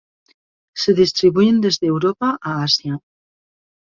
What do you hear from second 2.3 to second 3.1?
a Asia.